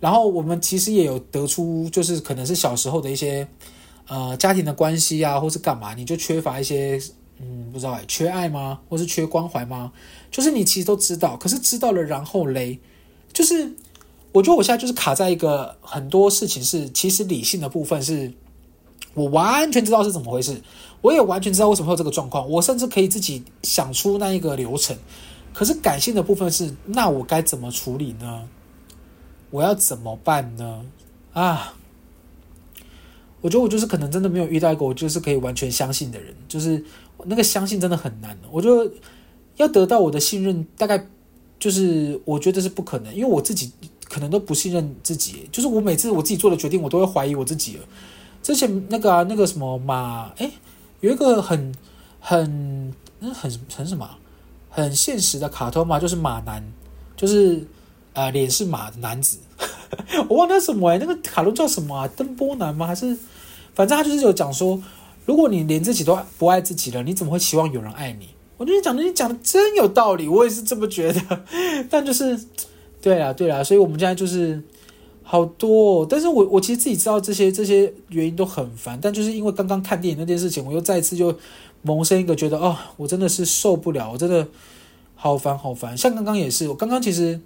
[0.00, 3.46] 然后我们其实也有得出，就是可能是小时候的一些
[4.06, 6.98] 呃家庭的关系啊，或是干嘛，你就缺乏一些
[7.40, 8.80] 嗯不知道哎，缺爱吗？
[8.88, 9.92] 或是缺关怀吗？
[10.30, 12.78] 就是你其实都知道，可是知道了然后嘞，
[13.32, 13.74] 就是。
[14.34, 18.34] 我觉得我现在就是卡在一个很多事情是，其实理性的部分是，
[19.14, 20.60] 我完全知道是怎么回事，
[21.04, 24.96] 我也完全知道为什么会有这个状况，我甚至可以自己想出那一个流程。
[25.52, 28.48] 可是感性的部分是，那我该怎么处理呢？
[29.50, 30.86] 我要怎么办呢？
[31.34, 31.74] 啊，
[33.42, 36.82] 我觉得我就是可能真的没有遇到过我就是可以完全相信的人，就是
[37.24, 38.38] 那个相信真的很难。
[38.50, 38.90] 我觉得
[39.56, 41.06] 要得到我的信任，大概
[41.58, 43.70] 就是我觉得是不可能，因为我自己。
[44.06, 47.84] 可能都不信任自己，就是我每次我自己做的决定，我都会怀疑我自己了。
[48.42, 50.48] 之前那个啊，那个什么马，诶，
[51.04, 51.74] 有一个很
[52.18, 54.08] 很很很什么，
[54.70, 56.64] 很现实的卡通嘛，就是马男，
[57.14, 57.62] 就是
[58.14, 59.36] 呃脸是马的男子，
[60.30, 62.08] 我忘了什么诶，那个卡通叫什么啊？
[62.16, 62.86] 灯波男吗？
[62.86, 63.14] 还是
[63.74, 64.82] 反正他就是有讲说，
[65.26, 68.30] 如果你连自己都不爱自己了，你怎么会期望有人爱你？
[68.56, 71.44] 我觉得你讲的你讲的真有道理，我也是这么觉得，
[71.90, 72.40] 但就是。
[73.04, 74.62] 对啊，对啊，所以我们现在就是
[75.26, 81.34] 好多哦，但是我我其实自己知道这些这些原因都很烦，但就是因为刚刚看电影那件事情，我又再次就
[81.82, 84.46] 萌生一个觉得哦，我真的是受不了，我真的
[85.16, 85.96] 好烦好烦。
[85.96, 87.40] 像刚刚也是，我刚刚其实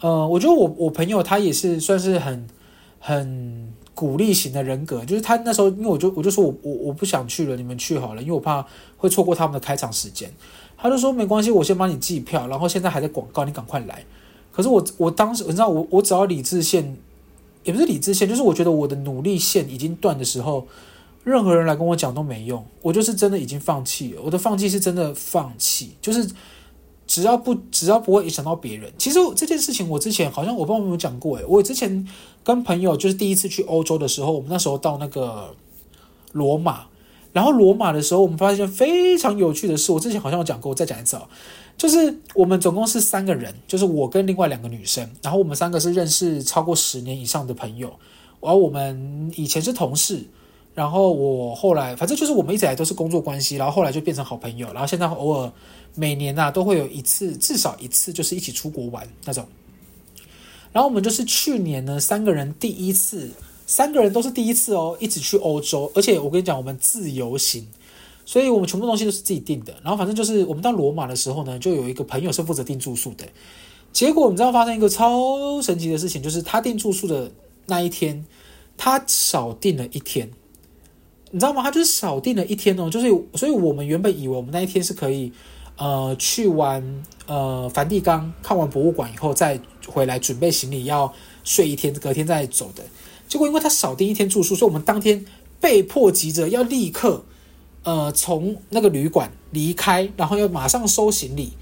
[0.00, 2.46] 呃，我觉得我我朋友他也是算是很
[2.98, 8.64] 很鼓励型的人格，就是他那时候因为我就我就说我我我不想去了，你们去好了，因为我怕
[8.96, 10.32] 会错过他们的开场时间。
[10.80, 14.02] 他就说没关系，我先帮你寄票，然后现在还在广告，你赶快来。
[14.52, 16.96] 可是我我当时，你知道我我只要理智线，
[17.64, 20.66] 也不是理智线，就是我觉得我的努力线已经断的时候，
[21.24, 24.22] 任何人来跟我讲都没用，我就是真的已经放弃了。
[24.24, 26.30] 我的放弃是真的放弃，就是
[27.06, 28.90] 只要不只要不会影响到别人。
[28.96, 32.06] 其实这件事情我之前好像我不知道有讲过诶，我之前
[32.42, 35.54] 跟朋友就是第一次去欧洲的时候，我们那时候到那个
[36.32, 36.86] 罗马，
[37.32, 41.28] 然后罗马的时候，我们发现非常有趣的事，我之前好像有讲过，我再讲一次啊。
[41.78, 47.94] 就是我们总共是三个人，就是我跟另外两个女生，然后我们三个是认识超过十年以上的朋友，
[48.40, 50.24] 而我们以前是同事，
[50.74, 55.52] 然后我后来反正就是我们一直来都是工作关系，然后后来就变成好朋友，然后现在偶尔
[55.94, 59.46] 每年呐、啊、都会有一次，至少一次就是一起出国玩那种。
[60.72, 63.30] 然后我们就是去年呢三个人第一次，
[63.66, 67.68] 三个人都是第一次哦，一起去欧洲，而且我跟你讲，我们自由行。
[68.28, 73.24] 所以我们全部东西都是自己订的，然后反正就是我们到罗马的时候呢，就有一个朋友是负责订住宿的。
[73.90, 77.32] 结果你知道发生一个超神奇的事情，就是他订住宿的
[77.64, 78.22] 那一天，
[78.76, 80.30] 他少订了一天，
[81.30, 81.62] 你知道吗？
[81.62, 85.32] 他就是少订了一天哦，就是所以我们原本以为我们那一天是可以
[85.78, 86.84] 呃去完
[87.26, 91.10] 呃梵蒂冈看完博物馆以后再回来准备行李要
[91.44, 92.84] 睡一天，隔天再走的。
[93.26, 95.24] 结果因为他少订一天住宿，所以我们当天
[95.58, 97.24] 被迫急着要立刻。
[97.88, 101.54] 呃，从那个旅馆离开，然后要马上收行李，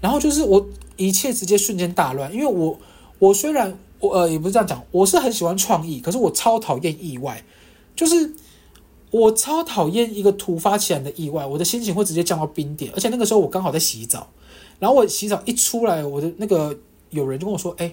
[0.00, 0.64] 然后就是我
[0.96, 2.78] 一切直接瞬间大乱，因为我
[3.18, 7.42] 我虽然我呃也不是这样讲，我是很喜欢创意，可是我超讨厌意外，
[7.96, 8.32] 就是
[9.10, 14.28] 我超讨厌一个突发起来的意外，我的心情会直接降到冰点，而且那个时候我刚好在洗澡，
[14.78, 16.78] 然后我洗澡一出来，我的那个
[17.10, 17.92] 有人就跟我说，哎，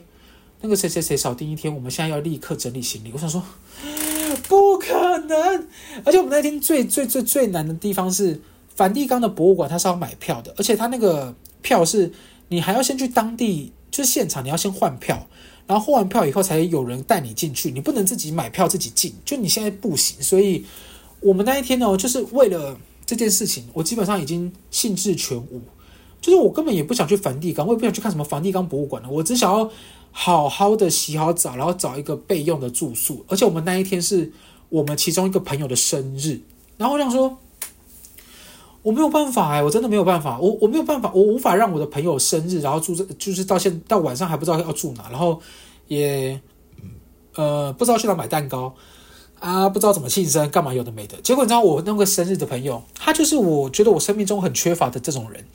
[0.62, 3.42] 那个谁谁谁少订一天，我们现在要立刻整理行李，我想说。
[4.38, 5.68] 不可能！
[6.04, 8.42] 而且我们那天最最最最难的地方是
[8.76, 12.12] 梵蒂冈的博物馆，它是要买票的，而且它那个票是
[12.48, 15.28] 你还要先去当地，就是现场你要先换票，
[15.68, 20.22] 然后换完票以后才有人带你进去，你不能自己买票自己进，就你现在不行。
[20.22, 20.66] 所以
[21.20, 25.62] 我们那一天呢，就是为了这件事情，我基本上已经兴致全无，
[26.22, 29.70] 就是我根本也不想去梵蒂冈，我也不想去看什么梵蒂冈博物馆了，我只想要。
[30.12, 33.24] 好好的洗好澡，然后找一个备用的住宿。
[33.28, 34.32] 而且我们那一天是
[34.70, 36.42] 我们其中一个朋友的生日，
[36.78, 37.38] 然后我想说，
[38.82, 45.40] 我没有办法哎，我真的没有办法，我我没有办法，我无法让我的朋友生日，然后住这，就是到现到晚上还不知道要住哪，然后
[45.88, 46.40] 也
[47.36, 48.74] 呃不知道去哪买蛋糕
[49.40, 51.22] 啊，不知道怎么庆生，干嘛有的没的。
[51.22, 55.46] 结果你知道我那个生日的朋友，他就是我觉得我生命中很缺乏的这种人，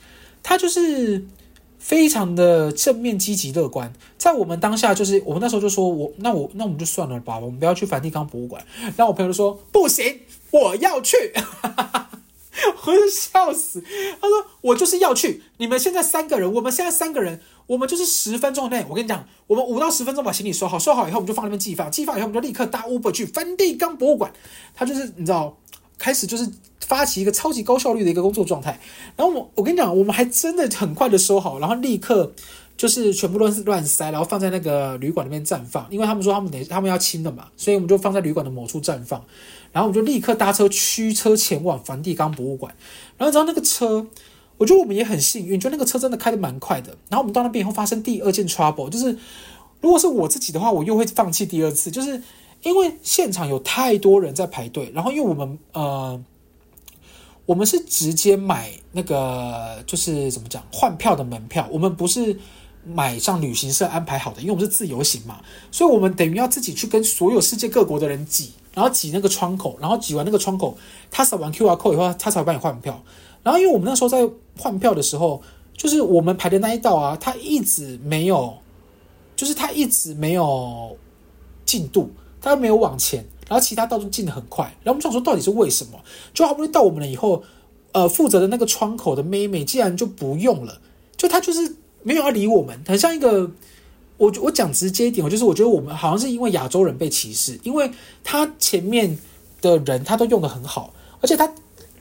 [0.41, 1.25] 他就是。
[1.79, 8.65] 非常的正面、积极、乐观，在我们当下，就是我们那时候就说，我那我那我们就算了吧，我们不要去梵蒂冈博物馆。
[8.95, 11.15] 然后我朋友就说不行，我要去。
[12.85, 13.83] 我就笑死。
[14.21, 24.31] 他说我就是要去，你们现在三个人，我们现在三个人，我们就是十分钟内，我跟你讲，我们五到十分钟把行李收好，收好以后我们就放那边寄放，寄放以后我们就立刻搭 Uber 去梵蒂冈博物馆。
[24.73, 25.57] 他就是你知道，
[25.97, 26.49] 开始就是
[26.87, 28.79] 发起一个超级高效率的一个工作状态。
[29.15, 32.31] 然后我我跟你讲，我们还真的很快的收好，然后立刻。
[32.77, 39.23] 就是全部都乱塞，然后放在那个旅馆那边绽放，因为他们说他们得他们要清的嘛，所以我们就放在旅馆的某处绽放，
[39.71, 42.75] 然后我们就立刻搭车驱车前往梵蒂冈博物馆。
[43.17, 44.05] 然后你知道那个车，
[44.57, 46.89] 我觉得我们也很幸运，就那个车真的开得蛮快的。
[47.07, 49.17] 然后我们到那边以后发生第二件 trouble，就是
[49.79, 52.21] 如果是我自己的话，我又会放弃第二次，就是
[52.61, 56.21] 因为现场有太多人在排队，然后因为我们呃，
[57.45, 62.39] 我们是直接买那个就是怎么讲换票的门票，我们不是。
[62.87, 70.77] 买上旅行社安排好的，因为我们是自由行嘛，所以我们等于要自己去跟所有世界各国的人挤，然后挤那个窗口，然后挤完那个窗口，
[71.09, 73.01] 他扫完 QR code 以后，他才会帮你换票。
[73.41, 74.29] 然后因为我们那时候在
[74.59, 75.41] 换票的时候，
[75.75, 78.55] 就是我们排的那一道啊，他一直没有，
[79.35, 80.95] 就是他一直没有
[81.65, 84.65] 进度，他没有往前，然后其他道都进的很快。
[84.83, 85.99] 然后我们想说到底是为什么？
[86.33, 87.43] 就好不容易到我们了以后，
[87.91, 90.79] 呃，负责的那个窗口的妹妹竟然就不用了，
[91.17, 91.75] 就她就是。
[92.07, 93.49] 没有要理我们，很像一个
[94.17, 97.89] 我我讲直接一点，我就是我觉得我们好像是因为亚洲人被歧视，因为
[98.23, 99.17] 他前面
[99.59, 101.51] 的人他都用的很好，而且他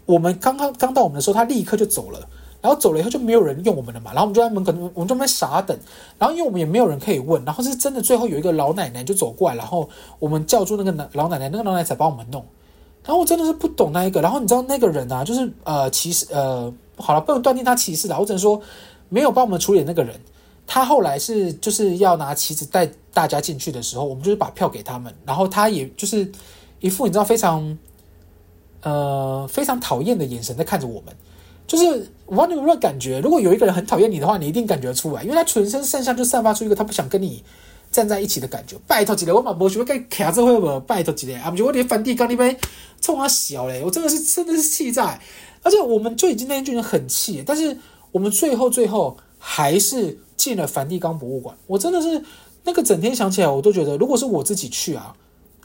[0.04, 2.28] 我们刚刚刚到我们的时候，他立刻就走了，
[2.64, 5.78] 然后走了以后就没有人用我们了嘛，然后我们就在门口，我们就在傻等，
[6.18, 9.86] 然后因为我们也没有人可以问，然后是真的最后有一个老奶奶就走过来，然后
[10.18, 12.42] 我们叫住那个老奶奶，那个老奶奶才帮我们弄，
[13.04, 18.60] 然后我真的是不懂那一个，然后你知道那个人啊，就是呃歧视呃好了，不能断定他歧视的，我只能说。
[19.10, 20.18] 没有帮我们处理那个人，
[20.66, 26.32] 他后来是就是要拿旗子带大家进去的时候，我们就是把票给他们，然后他也就是
[26.80, 27.78] 一副你知道非常
[28.82, 31.14] 呃非常讨厌的眼神在看着我们，
[31.66, 31.84] 就是
[32.26, 37.42] 我不知道你有没有感觉，如果有一个人很讨厌你的话，你一定感觉出来，因为他全身上下就散发出一个他不想跟你
[37.90, 38.76] 站在一起的感觉。
[38.86, 40.80] 拜托几个，我马博学该卡这会不？
[40.80, 42.56] 拜托几个，啊不就我连梵蒂冈那边
[43.00, 45.20] 冲他小嘞，我真的是真的是气在，
[45.62, 47.76] 而且我们就已经那天就已经很气，但是。
[48.14, 51.56] 我们最后最后还是进了梵蒂冈博物馆。
[51.66, 52.22] 我真的是
[52.62, 55.12] 那个整天想起来，我都觉得，如果是我自己去啊，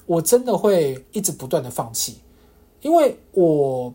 [0.08, 2.18] 我真的会一直不断的放弃，
[2.82, 3.94] 因为我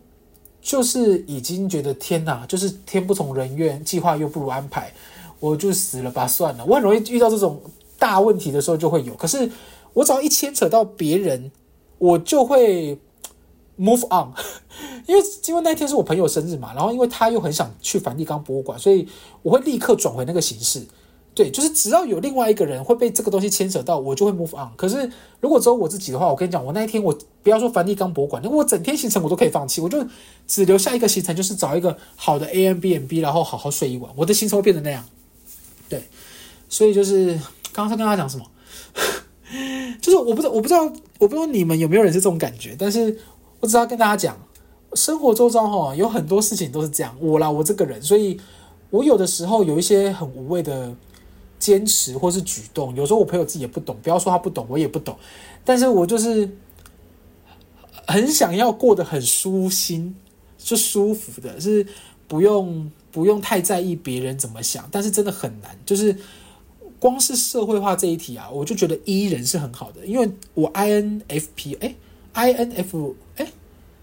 [0.65, 4.91] 就是已经觉得天哪，就是天不从人愿，计划又不如安排，
[5.39, 6.65] 我就死了吧，算了。
[6.65, 7.61] 我很容易遇到这种
[7.99, 9.47] 大问题的时候就会有，可是
[9.93, 11.51] 我只要一牵扯到别人，
[11.99, 12.97] 我就会。
[13.77, 14.31] Move on，
[15.05, 19.05] 因为因为那天是我朋友生日嘛，然后因为他又很想去梵蒂冈博物馆，所以
[19.41, 20.81] 我会立刻转回那个形式。
[21.35, 24.69] 对，就是只要有另外一个人会被这个东西牵扯到，我就会 move on。
[24.77, 30.03] 可是如果只有我自己的话，我跟你讲，我那一天我不要说梵蒂冈博物馆，因为我整天行程我都可以放弃，我就
[30.47, 34.09] 只留下一个行程，就是找一个好的 Airbnb，然后好好睡一晚。
[34.15, 35.03] 我的行程会变成那样。
[35.89, 36.01] 对，
[36.69, 37.33] 所以就是
[37.73, 38.45] 刚刚在跟他讲什么，
[40.01, 40.83] 就是我不知道，我不知道，
[41.19, 43.17] 我不知道你们有没有人是这种感觉，但是。
[43.61, 44.37] 我只要跟大家讲，
[44.93, 47.15] 生活周遭哈有很多事情都是这样。
[47.19, 48.39] 我啦，我这个人，所以
[48.91, 50.93] 我有的时候有一些很无谓的
[51.59, 55.17] 坚持或是举动，有时候我朋友自己也不懂，不要说他不懂，我也不懂。
[55.63, 56.49] 但是我就是
[58.07, 60.15] 很想要过得很舒心，
[60.57, 61.85] 是舒服的，是
[62.27, 64.87] 不用不用太在意别人怎么想。
[64.91, 66.15] 但是真的很难，就是
[66.99, 71.95] 光是社会化这一题啊，我就觉得 E 人是很好的，因为我 INFP 哎。
[72.35, 73.47] INF 哎，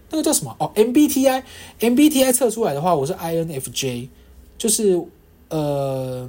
[0.09, 0.55] 那个叫什么？
[0.59, 4.07] 哦，MBTI，MBTI 测出来的话，我是 INFJ，
[4.57, 4.99] 就是
[5.49, 6.27] 呃，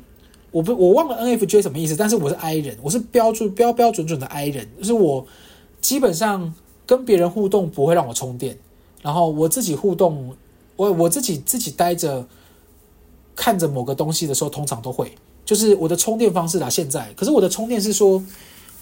[0.55, 5.27] 我不我忘了 NFJ 什么意思，但是我是 I 人，我是标准标标准准的 I 人，就是我
[5.81, 6.55] 基本上
[6.87, 8.57] 跟别人互动不会让我充电，
[9.03, 10.37] 然后我自己互动，
[10.77, 12.25] 我我自己自己待着
[13.35, 15.11] 看着某个东西的时候，通常都会，
[15.45, 16.71] 就是我的充电方式啦。
[16.71, 18.23] 现在，可是我的充电是说，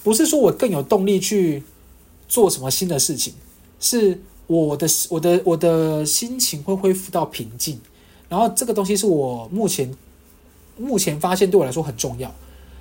[0.04, 1.62] 不是说我更有动力去。
[2.28, 3.34] 做什么新的事情，
[3.78, 7.78] 是我的我的我的心情会恢复到平静，
[8.26, 9.94] 然后这个东西是我目前
[10.76, 12.32] 目前发现对我来说很重要。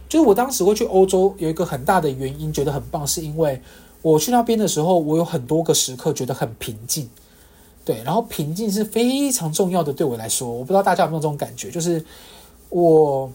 [0.10, 3.62] 就是我当时会去欧洲有一个很大的原因，觉得很棒，是因为
[4.02, 7.10] 我去那边的时候，我有很多个时刻觉得很平静。
[7.86, 12.04] 对，然后平静是非常重要的，对我来说，我不知道大家有没有这种感觉，就是
[12.70, 13.32] 我。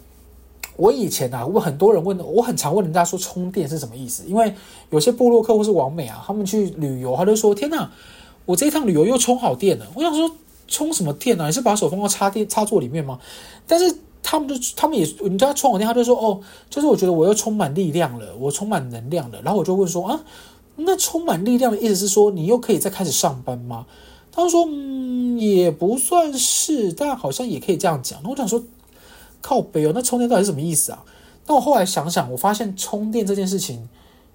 [0.79, 4.23] 我以前啊，问很多人问，我很常问人家说充电是什么意思？
[4.27, 4.55] 因为
[4.91, 7.91] 有些部落客或是网美啊，他们去旅游，他就说：“天哪，
[8.45, 10.31] 我这一趟旅游又充好电了。”我想说，
[10.69, 11.47] 充什么电啊？
[11.47, 13.19] 你是把手放到插电插座里面吗？
[13.67, 20.25] 但是他们就他们也，你知道充好电，他就说：“哦，就是我觉得我又充满力量了，我充满能量了。”然后我就问说：“啊，
[20.77, 23.87] 那充满力量的意思是说你又可以再开始上班吗？”
[24.33, 28.62] 他说：“嗯，也不算是，但好像也可以这样讲。”那我想说，
[29.41, 31.03] 靠北哦，那充电到底是什么意思啊？
[31.47, 33.89] 那我后来想想，我发现充电这件事情，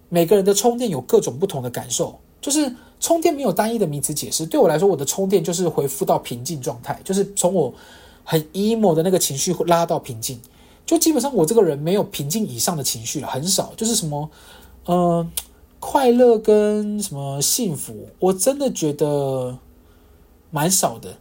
[0.09, 4.45] 每个人的充电有各种不同的感受，就是充电没有单一的名词解释。
[4.45, 7.73] 对我来说，我的充电就是恢复到平静状态，就是从我
[8.24, 10.39] 很 emo 的那个情绪拉到平静。
[10.86, 13.72] 就基本上我这个人没有平静以上的情绪了，很少。
[13.78, 14.30] 就是什么，
[14.86, 15.26] 呃，
[15.80, 19.57] 快乐跟什么幸福，我真的觉得
[20.49, 21.15] 蛮少的。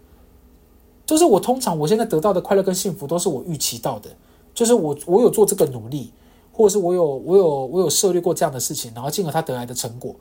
[1.06, 4.10] 就是我通常我现在得到的快乐跟幸福都是我预期到的，
[4.54, 6.12] 就是我我有做这个努力，
[6.52, 10.14] 或者是我有我有我有涉猎过这样的事情，然后进而他得来的成果。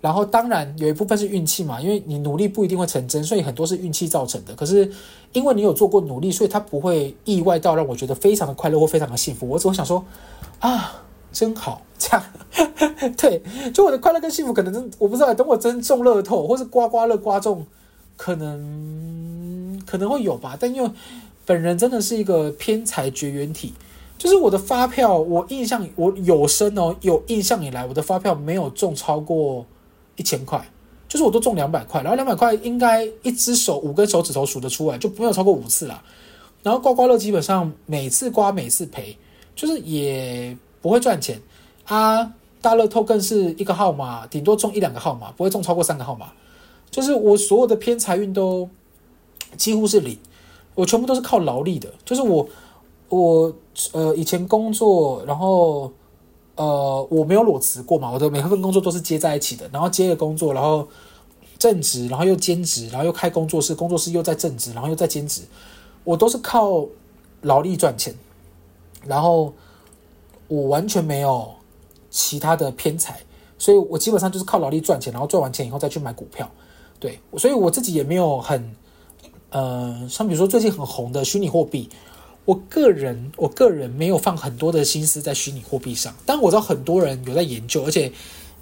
[0.00, 4.54] 然后当然有一部分是运气嘛，因为你努力不一定会成真，所以很多是运气造成的。
[4.54, 4.88] 可是
[5.32, 9.48] 因为你有做过努力，所以他不会意外到让我觉得非常的快乐或非常的幸福。
[9.48, 10.04] 我只会想说
[10.60, 12.22] 啊，真好，这样
[13.16, 13.42] 对。
[13.72, 17.66] 就我的快乐跟幸福，可能真我不知道，等我真中乐透或是刮刮乐刮中，
[18.16, 20.56] 可能可能会有吧。
[20.60, 20.90] 但因为
[21.46, 23.72] 本人真的是一个偏财绝缘体，
[24.18, 29.64] 就是我的发票，我印象我有生哦，有印象以来，我的发票没有中超过。
[30.16, 30.60] 一千块，
[31.08, 36.02] 就是我都中两百块，然后两百块应该一只手五根手指头数得出来，就没有超过五次啦。
[36.62, 39.16] 然后刮刮乐基本上每次刮每次赔，
[39.54, 41.40] 就是也不会赚钱
[41.84, 42.32] 啊。
[42.60, 46.32] 大乐透更是一个号码顶多中一两个号码，不会中超过三个号码。
[46.90, 48.68] 就是我所有的偏财运都
[49.56, 50.18] 几乎是零，
[50.74, 51.92] 我全部都是靠劳力的。
[52.04, 52.48] 就是我
[53.08, 53.54] 我
[53.92, 55.92] 呃以前工作，然后。
[56.56, 60.88] 呃，我没有裸辞过嘛，我的每份工作都是接在一起的，然后接了工作，然后
[61.58, 65.42] 正职，然后又兼职，然后又开工作室，工作室又在正职，然后又在兼职，
[66.02, 66.86] 我都是靠
[67.42, 68.14] 劳力赚钱，
[69.04, 69.52] 然后
[70.48, 71.46] 我完全没有
[72.08, 73.20] 其他的偏财，
[73.58, 76.50] 所以我基本上就是靠劳力赚钱，然后赚完钱以后再去买股票，
[76.98, 78.74] 对，所以我自己也没有很，
[79.50, 81.90] 呃，像比如说最近很红的虚拟货币。
[82.46, 88.10] 我个人，我个人没有放很多的心思在虚拟货币上，但我知道很多人有在研究，而且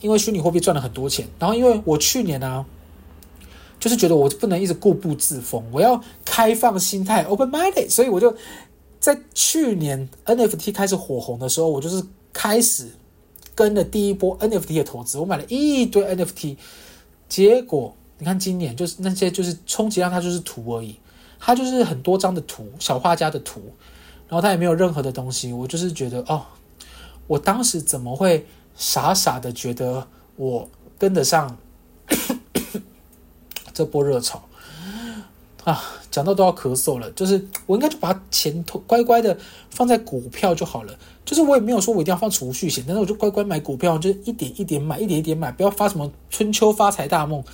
[0.00, 1.28] 因为虚拟货币赚了很多钱。
[1.38, 2.64] 然后因为我去年呢、
[3.78, 8.34] 就是觉得我不能一直固步自封，我要开放心态，open minded，所以我就
[8.98, 12.88] 在去年 NFT 开始火红的时候，我就是开始
[13.54, 16.56] 跟了第一波 NFT 的投资，我买了一堆 NFT，
[17.28, 20.96] 结果你看今年就是那些就是充其量它就是图而已。
[21.46, 23.60] 它就是很多张的图，小画家的图，
[24.28, 25.52] 然后它也没有任何的东西。
[25.52, 26.46] 我就是觉得，哦，
[27.26, 30.66] 我当时怎么会傻傻的觉得我
[30.98, 31.58] 跟得上
[33.74, 34.42] 这波热潮
[35.64, 35.82] 啊？
[36.10, 37.10] 讲到都要咳嗽了。
[37.10, 39.36] 就是我应该就把钱投乖乖的
[39.68, 40.98] 放在股票就好了。
[41.26, 47.44] 就是我也没有说我一定要放储蓄险，但是我就乖乖买股票，就一点一点买，一点一点买，不要发什么春秋发财大梦。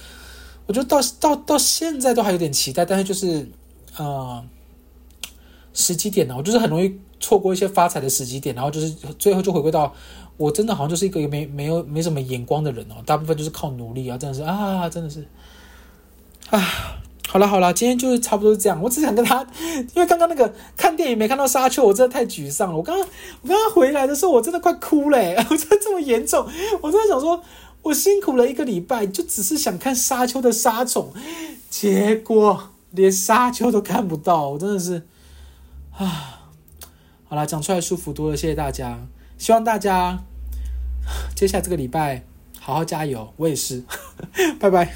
[0.66, 3.50] 我觉得到到到现在都还有点期待，但是就是。
[3.96, 4.42] 呃，
[5.74, 9.92] 时机点呢，我就是很容易错过一些发财的时机点，然后就是最后就回归到
[10.36, 15.26] 我真的好像就是一个没没有没什么眼光的人哦，大部分就是靠努力啊，真的是啊，真的是
[16.50, 16.60] 啊，
[17.28, 19.46] 好了好了，今天就是差不多是这样，我只想跟他，
[19.94, 22.76] 因为刚刚那个看电影没看到沙丘，我真的太沮丧了。
[22.76, 23.06] 我刚刚
[23.42, 25.18] 我刚刚回来的时候，我真的快哭了，
[25.50, 26.46] 我真的这么严重，
[26.80, 27.42] 我真的想说，
[27.82, 31.12] 我辛苦了一个礼拜，就只是想看沙丘的沙虫，
[31.68, 32.69] 结果。
[32.92, 35.06] 连沙丘都看不到，我真的是
[35.96, 36.50] 啊！
[37.28, 38.98] 好啦，讲出来舒服多了，谢谢大家。
[39.38, 40.24] 希望大家
[41.34, 42.24] 接下来这个礼拜
[42.58, 43.84] 好好加油，我也是，
[44.58, 44.92] 拜拜。